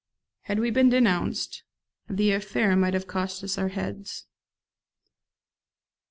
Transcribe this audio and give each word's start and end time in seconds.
Had 0.45 0.57
we 0.57 0.71
been 0.71 0.89
denounced, 0.89 1.61
the 2.09 2.31
affair 2.31 2.75
might 2.75 2.95
have 2.95 3.05
cost 3.05 3.43
us 3.43 3.59
our 3.59 3.67
heads. 3.67 4.25